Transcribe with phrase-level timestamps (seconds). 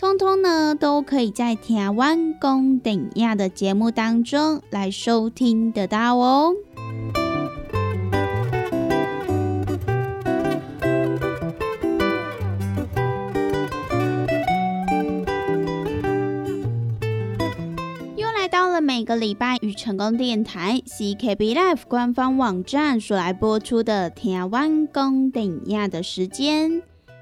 [0.00, 6.54] 通通呢，都可以在台湾公顶亚的节目当中来收听得到哦。
[18.16, 26.84] 又来到了每个礼拜与成功电台 CKB Life 官方网站所来播出的台湾公顶亚的时间。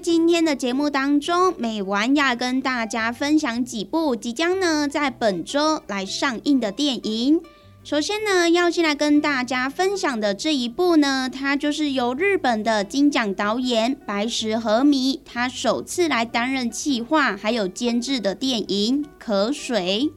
[0.00, 7.38] 今天的节目当中，美玩要跟大家分享几部即将呢在本周来上映的电影。
[7.84, 20.10] 首先呢，要先来跟大家分享的这一部呢，它就是由日本的金奖导演白石和弥他首次来担任企划还有监制的电影《可水》。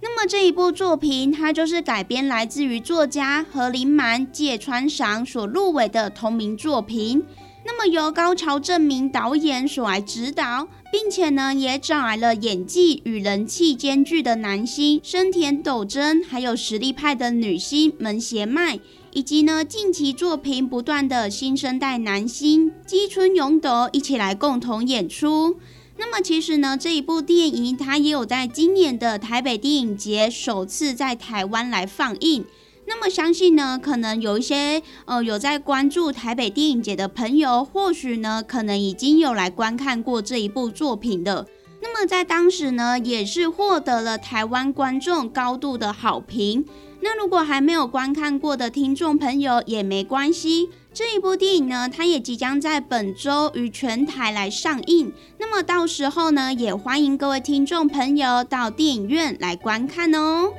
[0.00, 7.24] 那么这一部作品，它就是改编来自于作家何林满、芥川赏所入围的同名作品。
[7.68, 18.78] 那么由高桥正明导演所来指导，并且呢也找来了演技与人气兼具的男星深田斗真，还有实力派的女星门胁麦，
[19.12, 25.56] 以及呢近期作品不断的新生代男星基村勇斗一起来共同演出。
[25.98, 32.44] 那么其实呢这一部电影它也有在今年的台北电影节首次在台湾来放映。
[32.88, 41.46] 那么相信呢，可能有一些呃有在关注台北电影节的朋友，或许呢可能已经有来观看过这一部作品的。
[41.82, 46.64] 那么在当时呢，也是获得了台湾观众高度的好评。
[47.00, 55.12] 那如果还没有观看过的听众朋友也没关系，这一部电影呢，它也即将在本周于全台来上映。
[55.38, 60.50] 那么到时候呢，也欢迎各位听众朋友到电影院来观看哦。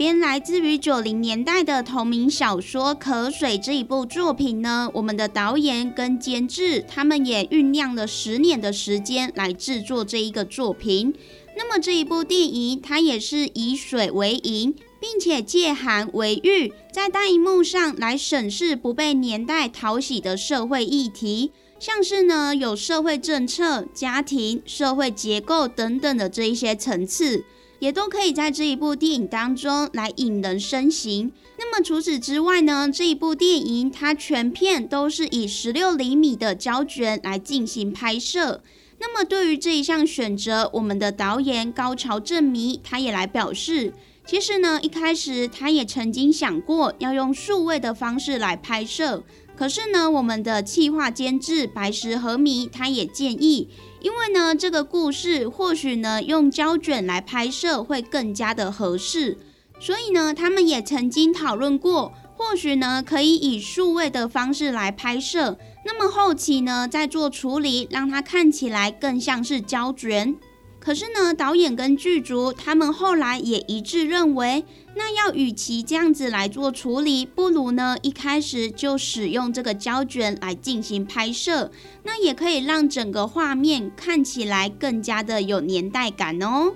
[0.00, 11.14] 编来自于九零年代的同名小说《渴水》这一部作品呢，我们的导演跟监制他们也酝酿了十年的时间来制作这一个作品。
[11.54, 27.44] 那么这一部电影，它也是以水为营，并且借寒为喻，在大荧幕上来审视不被年代讨喜的社会议题，像是呢有社会政策、家庭、社会结构等等的这一些层次。
[27.80, 31.32] 也都可以在这一部电影当中来引人深省。
[31.58, 38.62] 那么除此之外呢，这一部电影它全片都是以十六厘米的胶卷来进行拍摄。
[38.98, 43.92] 那么对于这一项选择，我们的导演高潮正弥他也来表示，
[44.26, 49.22] 其实呢一开始他也曾经想过要用数位的方式来拍摄。
[49.60, 53.68] 可是呢，我们的企划监制白石和弥他也建议，
[54.00, 59.36] 因为呢，这个故事或许呢用胶卷来拍摄会更加的合适，
[59.78, 70.36] 所以呢，他们也曾经讨论过，或许呢可以以数位的方式来拍摄，那么后期呢再做处理，让它看起来更像是胶卷。
[70.80, 74.64] 可是呢，导演跟剧组他们后来也一致认为，
[74.96, 81.70] 那要与其这样子来做处理，不如呢一开始就使用这个胶卷来进行拍摄，
[82.02, 86.72] 那也可以让整个画面看起来更加的有年代感哦。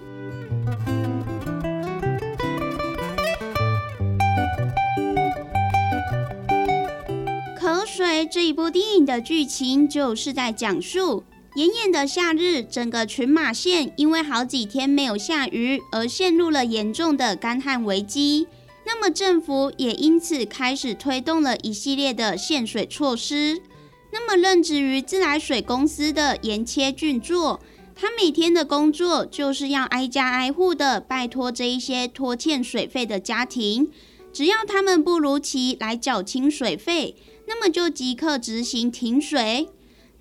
[7.58, 11.24] 口水这一部电影的剧情就是在讲述
[11.54, 18.48] 炎炎的夏日，整个群马县因为好几天没有下雨而陷入了严重的干旱危机。
[18.84, 23.62] 那么政府也因此开始推动了一系列的限水措施。
[24.10, 27.60] 那么任职于自来水公司的岩切俊作，
[27.94, 33.88] 他每天的工作就是要挨家挨户的拜托这一些拖欠水费的家庭，
[34.32, 37.14] 只要他们不如期来缴清水费，
[37.46, 39.68] 那么就即刻执行停水。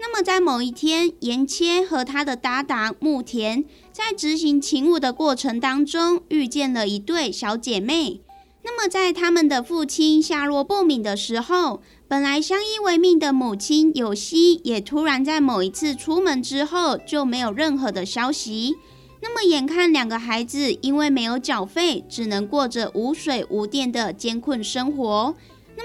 [0.05, 3.63] 那么在某一天，岩切和他的搭档木田
[3.93, 8.19] 在执行勤务的过程当中，遇见了一对小姐妹。
[8.63, 18.75] 那么，在他们的父亲下落不明的时候，本来相依为命的母亲有希也突然在某一次出门之后就没有任何的消息。
[19.21, 25.33] 那么，眼看两个孩子因为没有缴费，只能过着无水无电的艰困生活。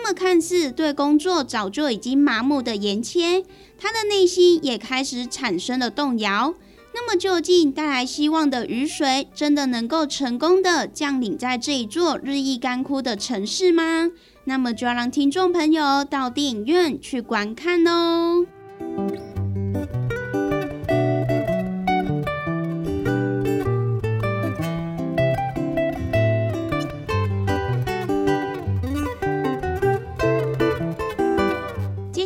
[0.00, 3.43] 那么，看似对工作早就已经麻木的严切，
[3.77, 6.55] 他的内心也开始产生了动摇。
[6.95, 14.11] 那么，究竟带来希望的雨水，真的能够成功的降临在这一座日益干枯的城市吗？
[14.45, 18.47] 那么，就要让听众朋友到电影院去观看哦。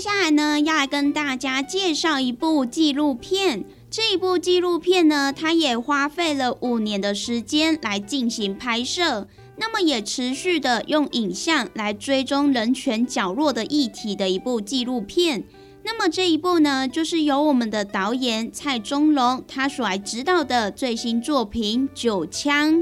[0.03, 3.65] 下来呢，要来跟大家介绍一部纪录片。
[3.89, 9.29] 这一部纪录片呢，它也花费了五年的时间来进行拍摄，
[9.59, 15.45] 那么也持续的用影像来追踪人权角落的议题的一部纪录片。
[15.85, 22.75] 那么这一部呢，就是由我们的导演蔡宗龙他所来指导的最新作品《九枪》。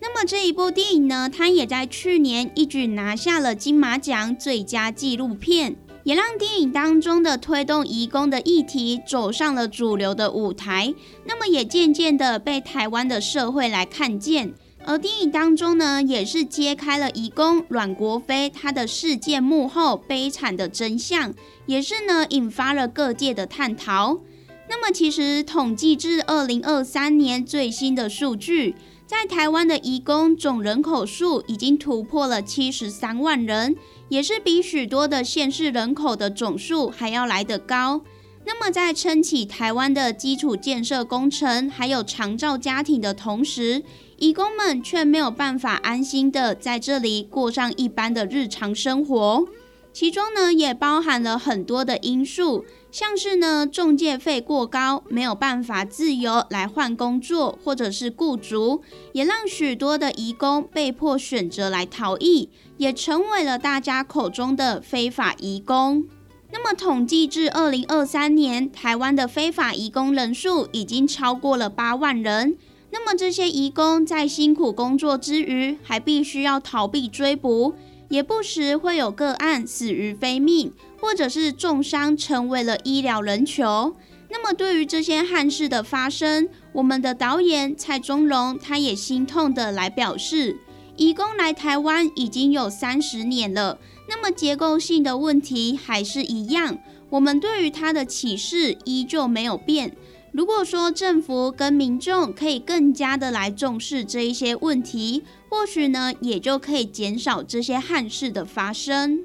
[0.00, 5.76] 那么这一部电影呢，它也在去年一举拿下了金马奖最佳纪录片。
[6.04, 10.94] 也让电影当中的推动移工的议题走上了主流的舞台，
[11.24, 14.54] 那么也渐渐的被台湾的社会来看见。
[14.84, 21.32] 而电影当中呢，也是揭开了移工阮国飞他的事件幕后悲惨的真相，
[21.66, 24.18] 也是呢引发了各界的探讨。
[24.74, 28.74] 那么其实统计至二零二三年最新的数据，
[29.06, 33.76] 在台湾的移工总人口数已经突破了七十三万人。
[34.08, 38.00] 也是比许多的县市人口的总数还要来得高。
[38.46, 43.82] 那么，在撑起台湾的基础建设工程，还有长照家庭的同时，
[44.16, 49.46] 义工们却没有办法安心的在这里过上一般的日常生活。
[49.92, 58.82] 其中呢，也包含了很多的因素，像是呢，中介费过高，没有办法自由来换工作，或者是雇主，
[59.14, 66.04] 也让许多的移工被迫选择来逃逸，也成为了大家口中的非法移工。
[66.52, 72.58] 那么，统计至二零二三年，台湾的非法移工人数已经超过了八万人。
[72.90, 77.74] 那么，这些移工在辛苦工作之余，还必须要逃避追捕。
[78.10, 80.70] 也不时会有个案死于非命，
[81.02, 83.96] 或者是重伤成为了医疗人球。
[84.30, 90.56] 那么，对于这些憾事的发生，我们的导演蔡宗荣他也心痛的来表示：，
[90.96, 96.78] 移工来台湾已经有三十年了，那么结构性的问题还是一样，
[97.10, 99.94] 我们对于他的启示依旧没有变。
[100.32, 109.18] 如果说政府跟民众可以更加的来重视这一些问题，或许呢，也就可以减少这些憾事的发生。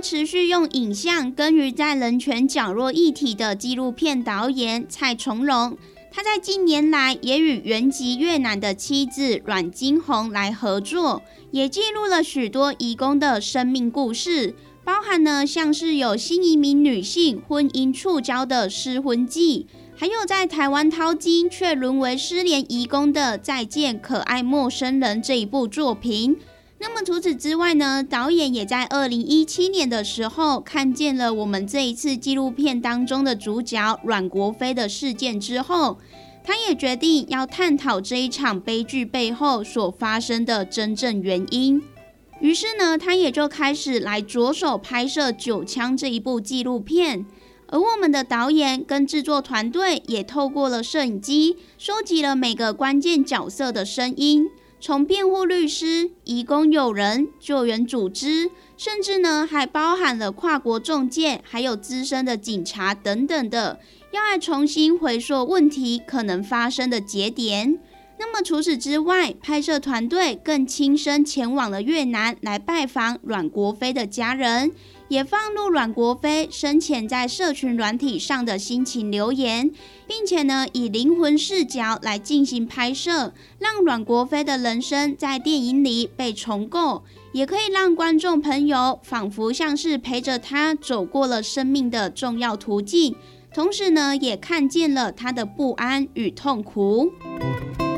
[0.00, 5.76] 持续用影像耕耘在人权角落议题的纪录片导演蔡崇荣。
[6.12, 14.54] 他在近年来也与原籍越南的妻子阮金红来合作，也记录了许多移工的生命故事，
[14.84, 26.36] 包含呢像是有新移民女性婚姻触礁的失婚记，还有在台湾淘金却沦为失联移工的再见可爱陌生人这一部作品。
[26.82, 35.98] 那么除此之外呢，导演也在二零一七年的时候看见了我们这一次纪录片当中的主角阮国飞的事件之后，
[36.42, 41.82] 他也决定要探讨这一场悲剧背后所发生的真正原因。
[42.40, 47.26] 于是呢，他也就开始来着手拍摄《九枪》这一部纪录片。
[47.66, 54.48] 而我们的导演跟制作团队也透过了摄影机，收集了每个关键角色的声音。
[54.80, 63.78] 从辩护律师、义工友人、救援组织，甚至呢还包含了跨国中介，还有资深的警察等等的，
[64.10, 67.78] 要来重新回溯问题可能发生的节点。
[68.18, 74.72] 那么除此之外，拍摄团队更亲身前往了越南来拜访阮国飞的家人，
[75.10, 79.68] 也放入阮国飞生前在社群软体上的心情留言，
[80.06, 87.02] 并且呢以灵魂视角来进行拍摄，让阮国飞的人生在电影里被重构，
[87.32, 93.16] 也可以让观众朋友仿佛像是陪着他走过了生命的重要途径，
[93.52, 97.10] 同时呢也看见了他的不安与痛苦。《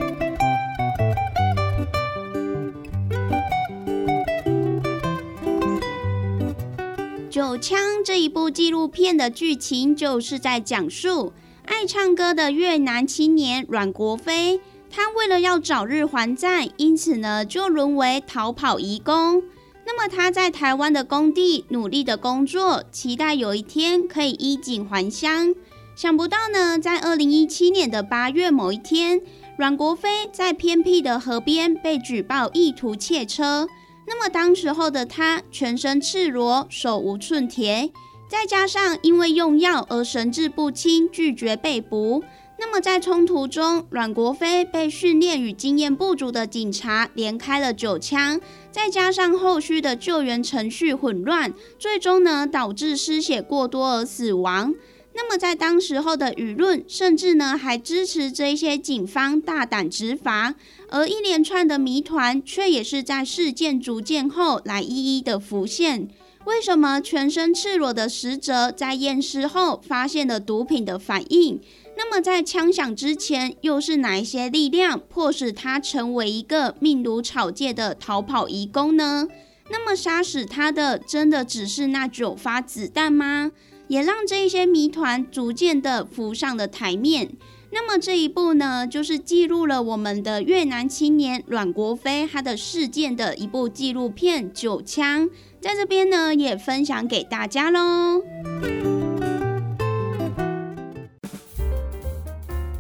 [7.33, 11.33] 九枪》这一部纪录片的剧情就是在讲述
[11.65, 14.61] 爱唱歌的越南青年阮国飞，
[14.91, 19.43] 他为了要早日还债，因此呢就沦为逃跑移工。
[19.87, 25.55] 那么他在台湾的工地努力的工作，期待有一天可以衣锦还乡。
[25.97, 29.23] 想不到呢，在二零一七年的八月某一天，
[29.57, 33.67] 阮国飞在偏僻的河边被举报意图窃车。
[34.07, 37.91] 那么当时候的他全身赤裸，手无寸铁，
[38.29, 42.23] 再加上因为用药而神志不清，拒绝被捕。
[42.59, 48.41] 那么在冲突中，阮国飞被训练与经验不足的警察连开了九枪，
[48.71, 54.75] 再加上后续的救援程序混乱，最终呢导致失血过多而死亡。
[55.15, 60.55] 那么在当时候的舆论，甚至呢还支持这些警方大胆执法，
[60.89, 66.09] 而一连串的谜团却也是在事件逐渐后来一一的浮现。
[66.45, 71.61] 为什么全身赤裸的死者在验尸后发现了毒品的反应？
[71.97, 79.29] 那么在枪响之前，又是哪一些力量迫使他成为一个命如草芥的逃跑遗工呢？
[79.71, 83.53] 那么杀死他的真的只是那九发子弹吗？
[83.93, 87.33] 也让这一些谜团逐渐的浮上了台面。
[87.73, 95.29] 那么这一部呢，就是记录了我们的越南青年阮国飞他的事件的一部纪录片《九枪》，
[95.61, 98.21] 在这边呢也分享给大家喽。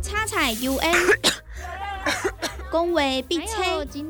[0.00, 0.80] 叉彩 UN，
[2.72, 4.02] 讲话必切，嘴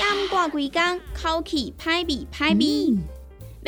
[0.00, 2.96] 暗挂几工，口气歹味歹味。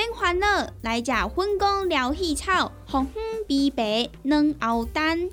[0.00, 5.28] 免烦恼，来食粉果疗气草，红粉碧白软藕丹，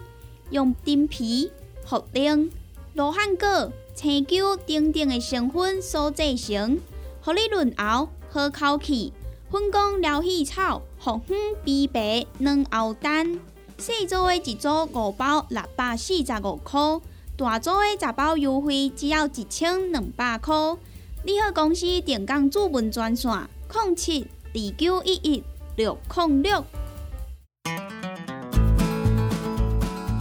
[0.49, 1.49] 用丁皮、
[1.87, 2.49] 茯苓、
[2.93, 6.81] 罗汉果、青椒等等的成分所制成，
[7.21, 9.13] 合你润喉好口气。
[9.49, 13.39] 粉果疗气草，红粉碧白软藕丹，
[13.77, 16.99] 细组的一组五包六百四十五块，
[17.37, 20.53] 大组的十包优惠只要一千两百块。
[21.23, 23.31] 你好，公司电工主文专线：
[23.73, 24.27] 零七。
[24.53, 25.43] 二九一一
[25.75, 26.63] 六零六，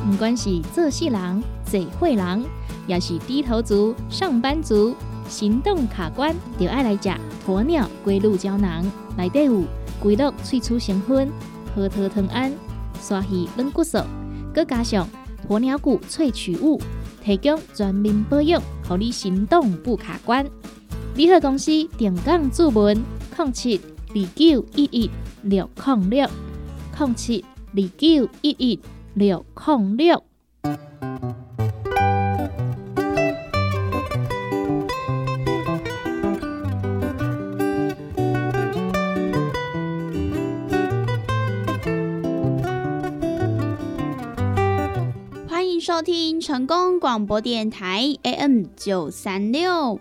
[0.04, 2.44] 不管是做事人、做会人，
[2.88, 4.96] 也是低头族、上班族，
[5.28, 7.08] 行动卡关，就爱来吃
[7.46, 8.84] 鸵鸟龟鹿胶囊。
[9.16, 9.62] 内底有
[10.00, 11.30] 龟鹿萃取成分，
[11.74, 12.52] 核桃藤胺、
[13.00, 13.98] 刷鱼软骨素，
[14.52, 15.08] 佮加上
[15.48, 16.80] 鸵鸟骨萃取物，
[17.22, 20.44] 提供全面保养，让你行动不卡关。
[21.14, 23.00] 联合公司定岗注文
[23.34, 23.80] 控七。
[24.16, 25.10] 二九一一
[25.42, 26.26] 六零六
[26.98, 27.44] 零七
[27.74, 28.80] 二九一一
[29.12, 30.24] 六零六，
[45.46, 50.00] 欢迎收听成功广播电台 AM 九三六。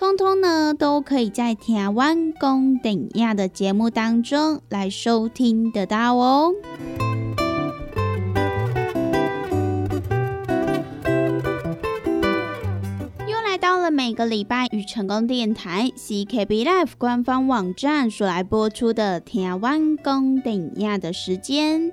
[0.00, 6.54] 通通呢，都可以在台湾公等亚的节目当中来收听得到哦。
[13.26, 21.92] 又来到了每个礼拜与成功电台 CKB Life 官方网站所来播出的台湾公顶亚的时间。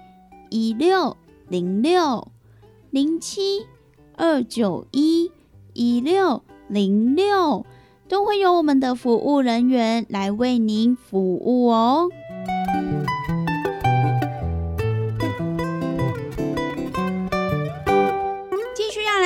[0.51, 1.15] 一六
[1.47, 2.27] 零六
[2.89, 3.65] 零七
[4.17, 5.31] 二九一
[5.71, 7.65] 一六零六，
[8.09, 12.09] 都会有我们的服务人员来为您服务哦。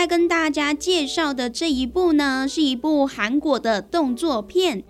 [0.08, 4.84] 跟大家介绍的这一部呢，是一部韩国的动作片，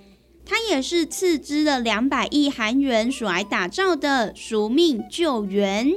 [0.46, 5.88] 它也是斥资了两百亿韩元所来打造的《赎命救援》。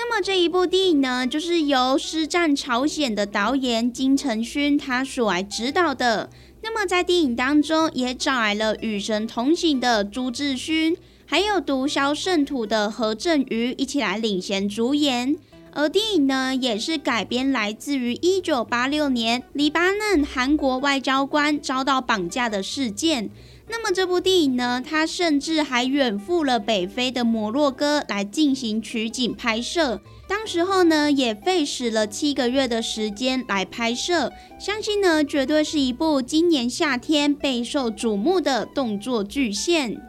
[0.00, 6.30] 那么这一部电影呢，就是由《师战朝鲜》的导演金承勋他所来指导的。
[6.62, 15.36] 那么在电影当中，也找来了《与神同行》的朱智勋，还有《毒枭圣徒》的何振宇一起来领衔主演。
[15.72, 23.30] 而电影呢，也是改编来自于一九八六年黎巴嫩韩国外交官遭到绑架的事件。
[23.70, 30.00] 那么这部电影呢，它甚至还远赴了北非的摩洛哥来进行取景拍摄。
[30.26, 34.32] 当时候呢，也费时了七个月的时间来拍摄。
[34.58, 39.94] 相信呢，绝对是一部今年夏天备受瞩目的动作巨献。《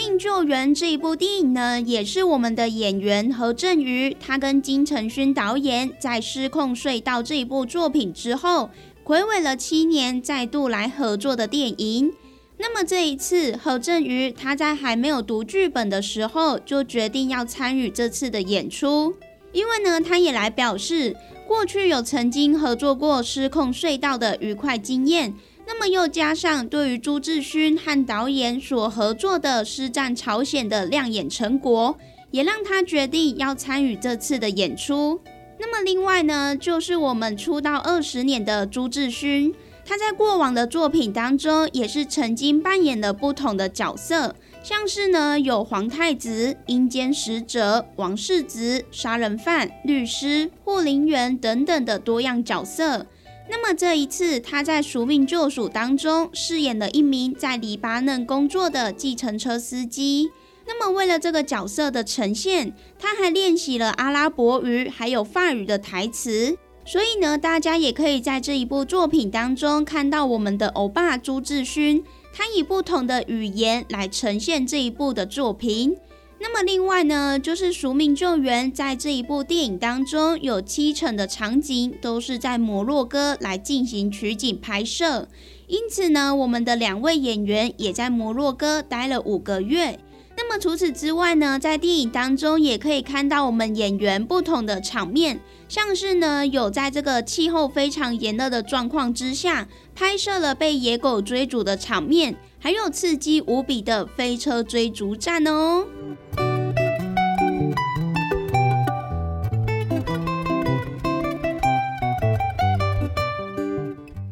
[0.00, 8.70] 命救援》这一部电影呢，也是我们的演员何振宇，他跟金承勋导演在《失控隧道》这一部作品之后，
[9.04, 12.14] 暌违了七年，再度来合作的电影。
[12.56, 19.14] 那么这一次，何振宇他在还没有读剧本的时候，就决定要参与这次的演出，
[19.52, 21.14] 因为呢，他也来表示，
[21.46, 25.34] 过去有曾经合作过《失控隧道》的愉快经验。
[25.72, 31.96] 那么又加上对于朱志勋和导演所合作的《师战朝鲜》的亮眼成果，
[32.32, 35.20] 也让他决定要参与这次的演出。
[35.60, 39.54] 那么另外呢，就是我们出道二十年的朱志勋，
[39.86, 53.06] 他在过往的作品当中也是曾经扮演了不同的角色，像是呢有皇太子、阴间使者、王世子、杀人犯、律师、护林员等等的多样角色。
[53.50, 60.30] 那么这一次，他在《赎命救赎》当中饰演了一名在黎巴嫩工作的计程车司机。
[60.68, 66.56] 那么为了这个角色的呈现，他还练习了阿拉伯语还有法语的台词。
[66.86, 75.96] 所以呢，大家也可以在这一部作品当中看到我们的欧巴朱智勋，他以不同的语言来呈现这一部的作品。
[76.42, 85.28] 那么另外呢，就是《赎命救援》在这一部电影当中，有七成的场景都是在摩洛哥来进行取景拍摄，
[85.66, 90.00] 因此呢，我们的两位演员也在摩洛哥待了五个月。
[90.34, 105.86] 那么除此之外呢，在电影当中也可以看到我们演员不同的场面，像是呢有在这个气候非常炎热的状况之下，拍摄了被野狗追逐的场面，还有刺激无比的飞车追逐战哦。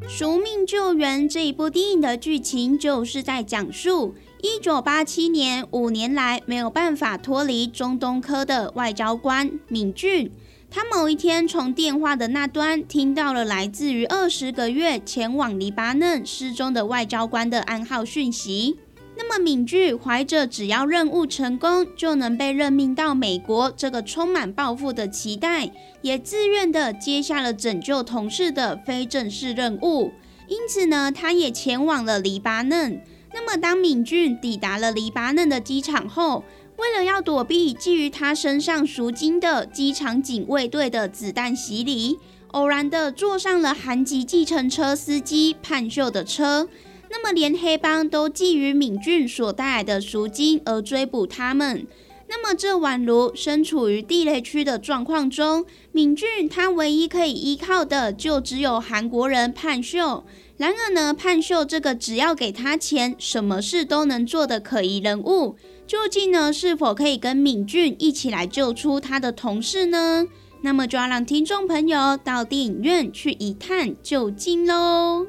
[0.09, 10.31] 《赎命救援》这一部电影的剧情就是在讲述一九八七年五年来没有办法脱离中东科的外交官敏俊，
[10.70, 18.78] 他某一天从电话的那端听到了来自于二十个月前往黎巴嫩失踪的外交官的暗号讯息。
[19.16, 25.70] 那么敏俊怀着只要任务成功就能被任命到美国这个充满抱负的期待。
[26.02, 30.12] 也自愿的接下了拯救同事的非正式任务，
[30.46, 33.02] 因此呢，他也前往了黎巴嫩。
[33.35, 36.44] 那么，当敏俊抵达了黎巴嫩的机场后，
[36.79, 42.19] 为了要躲避觊觎他身上赎金的机场警卫队的子弹洗礼，
[42.53, 46.69] 偶然的坐上了韩籍计程车司机盼秀的车。
[47.11, 51.85] 那么，连黑帮都觊觎敏俊所带来的赎金而追捕他们。
[52.31, 60.25] 那么，这宛如身处于地雷区的状况中，敏俊他唯一可以依靠的就只有韩国人潘秀。
[60.59, 70.27] 然而呢，潘秀这个只要给他钱，什么事都能做的可疑人物，究竟呢是否可以跟敏俊一起来救出他的同事呢？
[70.61, 75.27] 那么就要让听众朋友到电影院去一探究竟喽。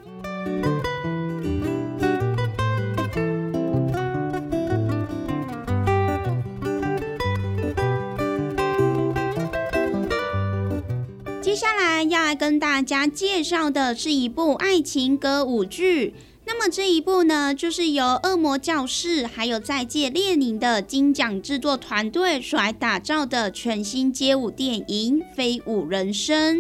[11.60, 16.16] 接下来要来跟大家介绍的是一部爱情歌舞剧。
[16.46, 26.60] 那么这一部呢，就是由《恶魔教室》还有《再见列宁》的金奖制作团队所来打造的全新街舞电影《飞舞人生》。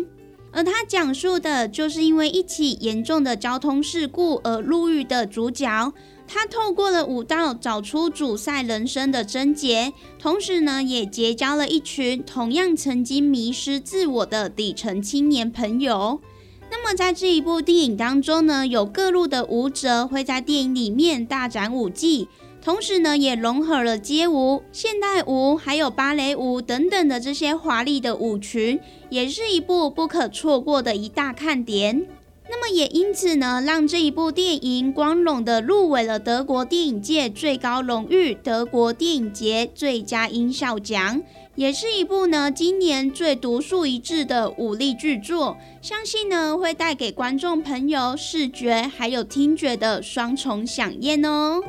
[0.51, 5.93] 而它讲述的就是因为一起严重的交通事故而入狱的主角。
[6.31, 16.21] 他透过了舞蹈找出主赛人生的症结，同时呢，也结交了一群同样曾经迷失自我的底层青年朋友。
[16.69, 22.27] 那么在这一部电影当中呢，有各路的舞者会在电影里面大展舞技，
[22.61, 32.05] 同时呢，也融合了街舞、现代舞还有芭蕾舞等等的这些华丽的舞群，也是一部不可错过的一大看点。
[32.51, 41.21] 那么也因此呢，让这一部电影光荣的入围了德国电影界最高荣誉德国电影节最佳音效奖，
[41.53, 51.61] 也是一部呢今年最独树一帜的武力巨作，相信呢会带给观众朋友视觉还有听觉的双重享宴哦。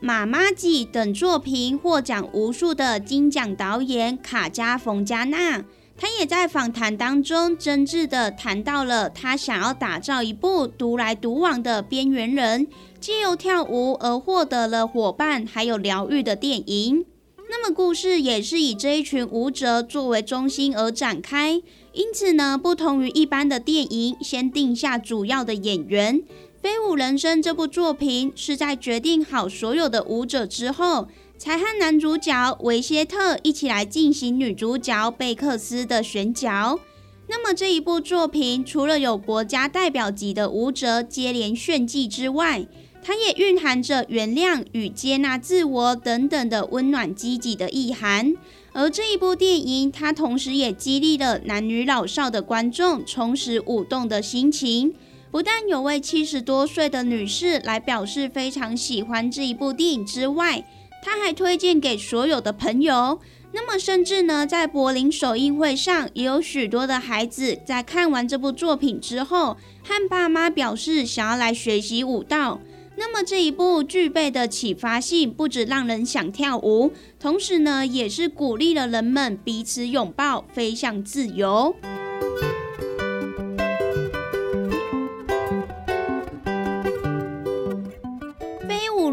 [0.00, 5.64] 妈妈记》等作品获奖无数的金奖导演卡加冯加纳，
[5.96, 12.66] 他也在访谈当中真挚的谈到了他想要打造一部独来独往的边缘人，
[13.00, 17.04] 借由跳舞而获得了伙伴还有疗愈的电影。
[17.50, 21.60] 那么故事也是以这一群舞者作为中心而展开，
[21.92, 26.18] 因此呢，不同于一般的电影，先定下主要的演员。
[26.62, 36.78] 《飞舞人生》这部作品是在决定好所有的舞者之后，才和男主角维歇特一起来进行女主角贝克斯的选角。
[37.26, 42.64] 那么这一部作品除了有国家代表级的舞者接连炫技之外，
[43.02, 48.36] 它也蕴含着原谅与接纳自我等等的温暖积极的意涵。
[48.72, 54.94] 而这一部电影，它同时也激励了男女老少的观众重拾舞动的心情。
[55.32, 60.62] 不但有位七十多岁的女士来表示非常喜欢这一部电影之外，
[61.02, 63.18] 她还推荐给所有的朋友。
[63.52, 72.60] 那么，甚至呢，在柏林首映会上，也有许多的孩子在看完这部作品之后，和爸妈表示想要来学习舞蹈。
[72.96, 81.74] 那么，这一部具备的启发性，不止让人想跳舞，同时呢，也是鼓励了人们彼此拥抱，飞向自由。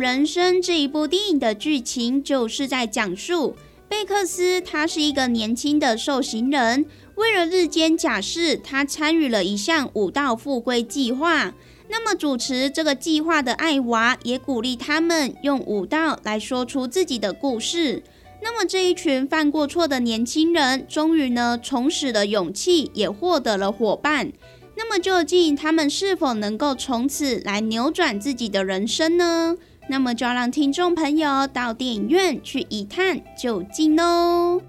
[0.09, 3.55] 人生这一部电影的剧情就是在讲述
[3.87, 11.53] 贝克斯，他是一个年轻的受刑人，为了日间假释，他参与了一项武道复归计划。
[11.89, 18.01] 那么主持这个计划的艾娃也鼓励他们用武道来说出自己的故事。
[18.41, 24.31] 那么这一群犯过错的年轻人，终于呢重拾了勇气，也获得了伙伴。
[24.75, 29.55] 那么究竟他们是否能够从此来扭转自己的人生呢？
[29.89, 34.61] 那么就要让听众朋友到电影院去一探究竟哦。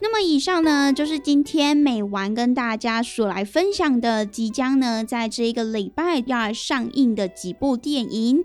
[0.00, 8.44] 那么以上呢，就是今天美完跟大家所来分享的，即将呢在这一个礼拜要上映的几部电影。